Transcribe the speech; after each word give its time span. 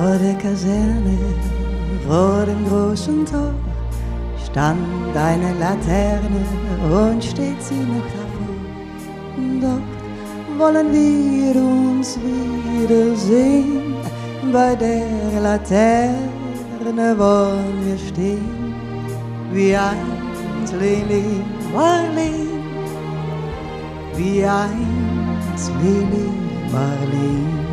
Vor 0.00 0.16
der 0.16 0.34
Kaserne, 0.36 1.18
vor 2.08 2.46
dem 2.46 2.66
großen 2.66 3.26
Tor, 3.26 3.52
stand 4.46 5.14
eine 5.14 5.52
Laterne 5.58 6.40
und 6.90 7.22
steht 7.22 7.62
sie 7.62 7.74
noch 7.74 8.08
davor. 8.16 8.56
Dort 9.60 10.58
wollen 10.58 10.90
wir 10.90 11.54
uns 11.54 12.18
wiedersehen, 12.18 13.94
bei 14.50 14.74
der 14.74 15.38
Laterne 15.42 17.18
wollen 17.18 17.84
wir 17.84 17.98
stehen, 17.98 18.74
wie 19.52 19.76
einst 19.76 20.72
Lili 20.80 21.44
Marleen, 21.74 22.62
wie 24.16 24.46
einst 24.46 25.70
Lili 25.82 26.30
Marleen. 26.72 27.69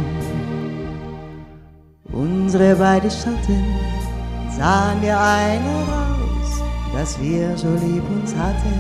Unsere 2.18 2.76
beiden 2.76 3.12
Schatten 3.12 3.64
sahen 4.50 5.00
der 5.04 5.20
eine 5.22 5.76
raus, 5.88 6.64
dass 6.96 7.22
wir 7.22 7.56
so 7.56 7.68
lieb 7.68 8.02
uns 8.10 8.34
hatten, 8.36 8.74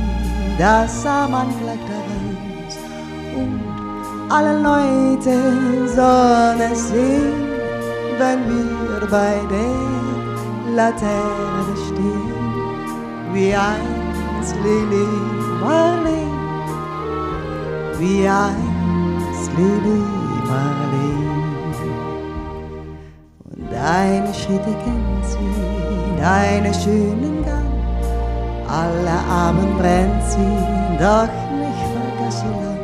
das 0.58 1.04
sah 1.04 1.28
man 1.28 1.48
gleich 1.62 1.78
daraus. 1.86 2.78
Und 3.36 3.62
alle 4.30 4.58
Leute 4.60 5.88
sollen 5.88 6.72
es 6.72 6.90
sehen, 6.90 7.48
wenn 8.18 8.40
wir 8.50 9.08
bei 9.08 9.36
der 9.52 10.74
Laterne 10.74 11.76
stehen, 11.86 12.34
wie 13.34 13.54
einst 13.54 14.56
Lili 14.64 15.08
Marleen, 15.62 16.34
wie 18.00 18.28
einst 18.28 19.52
Lili 19.56 20.02
Marleen. 20.50 21.27
Deine 23.88 24.34
Schritte 24.34 24.76
kennt 24.84 25.26
sie, 25.26 26.20
deine 26.20 26.74
schönen 26.74 27.42
Gang, 27.46 27.72
alle 28.68 29.18
Abend 29.32 29.78
brennt 29.78 30.24
sie, 30.30 30.58
doch 31.00 31.32
nicht 31.62 31.86
vergaß 31.94 32.40
sie 32.42 32.48
lang. 32.48 32.84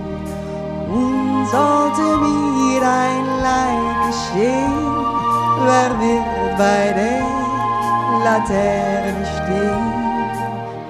Und 0.88 1.46
sollte 1.52 2.06
mir 2.24 2.82
ein 2.88 3.26
Leid 3.48 3.96
geschehen, 4.08 4.72
wer 5.66 5.92
wird 6.00 6.58
bei 6.58 6.94
der 7.00 7.26
Laterne 8.24 9.26
stehen? 9.36 9.88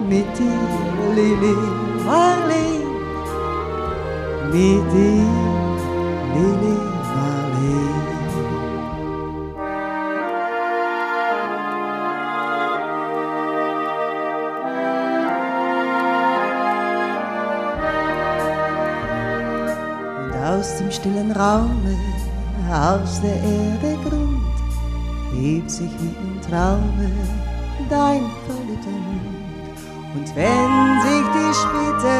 Mit 0.08 0.30
dir, 0.38 1.16
Lili 1.16 1.58
Marleen, 2.06 2.88
mit 4.52 4.94
dir, 4.94 5.26
Lili 6.36 6.93
aus 20.44 20.78
dem 20.78 20.92
stillen 20.92 21.32
Raume, 21.32 21.98
aus 22.70 23.22
der 23.22 23.36
Erde 23.36 23.98
Grund, 24.04 24.42
hebt 25.34 25.72
sich 25.72 25.92
wie 26.00 26.16
im 26.26 26.42
Traume 26.42 27.12
dein 27.90 28.24
verliebter 28.46 28.90
Mund. 28.90 29.78
Und 30.16 30.36
wenn 30.36 31.02
sich 31.02 31.26
die 31.36 31.54
späte 31.54 32.18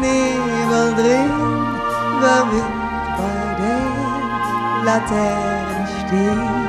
Nebel 0.00 0.94
drehen, 0.94 1.62
wird 2.20 2.72
bei 3.18 3.40
der 3.60 4.84
Laterne 4.84 5.86
stehen, 6.06 6.68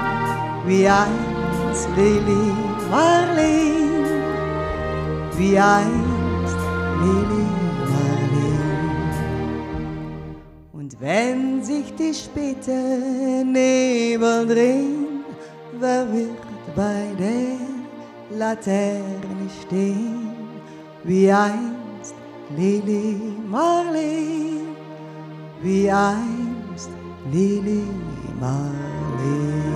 wie 0.66 0.88
einst 0.88 1.88
Lili 1.96 2.54
Marleen, 2.92 4.06
wie 5.38 5.58
einst 5.58 6.58
Lili 7.02 7.73
wenn 11.04 11.62
sich 11.62 11.94
die 11.96 12.14
späte 12.14 13.44
Nebel 13.44 14.48
drehen, 14.48 15.26
wer 15.78 16.08
wird 16.14 16.44
bei 16.74 17.08
der 17.20 18.38
Laterne 18.38 19.50
stehen, 19.62 20.32
wie 21.04 21.30
einst 21.30 22.16
Lili 22.56 23.20
Marleen, 23.50 24.78
wie 25.62 25.92
einst 25.92 26.90
Lili 27.30 27.84
Marleen. 28.40 29.73